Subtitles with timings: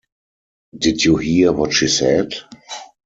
[0.75, 2.33] Did you hear what she said?